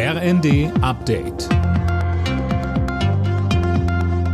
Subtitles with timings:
[0.00, 1.48] RND Update.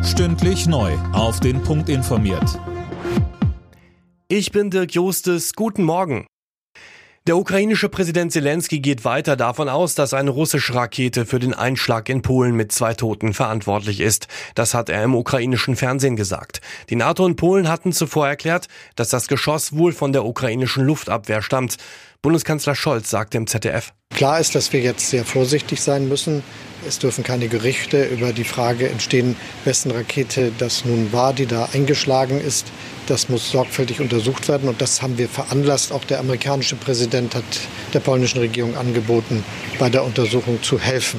[0.04, 0.92] Stündlich neu.
[1.14, 2.60] Auf den Punkt informiert.
[4.28, 5.54] Ich bin Dirk Jostes.
[5.54, 6.26] Guten Morgen.
[7.26, 12.10] Der ukrainische Präsident Zelensky geht weiter davon aus, dass eine russische Rakete für den Einschlag
[12.10, 14.28] in Polen mit zwei Toten verantwortlich ist.
[14.54, 16.60] Das hat er im ukrainischen Fernsehen gesagt.
[16.90, 21.40] Die NATO und Polen hatten zuvor erklärt, dass das Geschoss wohl von der ukrainischen Luftabwehr
[21.40, 21.78] stammt.
[22.20, 23.94] Bundeskanzler Scholz sagte im ZDF.
[24.14, 26.44] Klar ist, dass wir jetzt sehr vorsichtig sein müssen.
[26.86, 31.68] Es dürfen keine Gerüchte über die Frage entstehen, wessen Rakete das nun war, die da
[31.72, 32.66] eingeschlagen ist.
[33.08, 35.92] Das muss sorgfältig untersucht werden und das haben wir veranlasst.
[35.92, 37.44] Auch der amerikanische Präsident hat
[37.92, 39.42] der polnischen Regierung angeboten,
[39.80, 41.18] bei der Untersuchung zu helfen.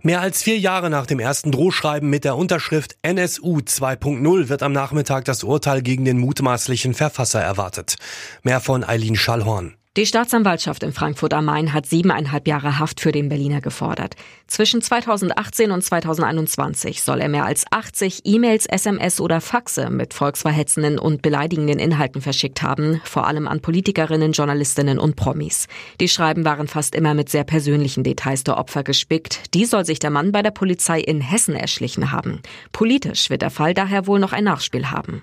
[0.00, 4.72] Mehr als vier Jahre nach dem ersten Drohschreiben mit der Unterschrift NSU 2.0 wird am
[4.72, 7.96] Nachmittag das Urteil gegen den mutmaßlichen Verfasser erwartet.
[8.42, 9.76] Mehr von Eileen Schallhorn.
[9.96, 14.14] Die Staatsanwaltschaft in Frankfurt am Main hat siebeneinhalb Jahre Haft für den Berliner gefordert.
[14.46, 20.98] Zwischen 2018 und 2021 soll er mehr als 80 E-Mails, SMS oder Faxe mit volksverhetzenden
[20.98, 25.66] und beleidigenden Inhalten verschickt haben, vor allem an Politikerinnen, Journalistinnen und Promis.
[25.98, 29.54] Die Schreiben waren fast immer mit sehr persönlichen Details der Opfer gespickt.
[29.54, 32.42] Die soll sich der Mann bei der Polizei in Hessen erschlichen haben.
[32.70, 35.22] Politisch wird der Fall daher wohl noch ein Nachspiel haben.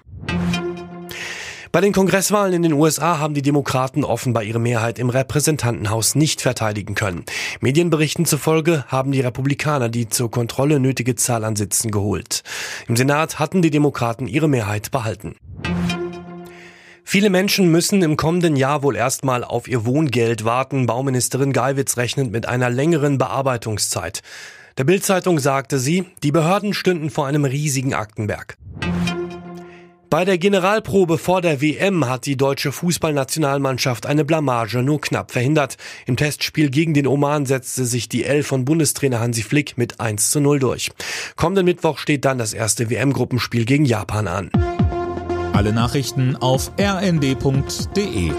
[1.73, 6.39] Bei den Kongresswahlen in den USA haben die Demokraten offenbar ihre Mehrheit im Repräsentantenhaus nicht
[6.39, 7.25] verteidigen können.
[7.61, 12.43] Medienberichten zufolge haben die Republikaner die zur Kontrolle nötige Zahl an Sitzen geholt.
[12.87, 15.35] Im Senat hatten die Demokraten ihre Mehrheit behalten.
[17.03, 20.85] Viele Menschen müssen im kommenden Jahr wohl erstmal auf ihr Wohngeld warten.
[20.85, 24.21] Bauministerin Geiwitz rechnet mit einer längeren Bearbeitungszeit.
[24.77, 28.57] Der Bildzeitung sagte sie, die Behörden stünden vor einem riesigen Aktenberg.
[30.13, 35.77] Bei der Generalprobe vor der WM hat die deutsche Fußballnationalmannschaft eine Blamage nur knapp verhindert.
[36.05, 40.29] Im Testspiel gegen den Oman setzte sich die Elf von Bundestrainer Hansi Flick mit 1
[40.29, 40.91] zu 0 durch.
[41.35, 44.51] Kommenden Mittwoch steht dann das erste WM-Gruppenspiel gegen Japan an.
[45.51, 48.31] Alle Nachrichten auf rnd.de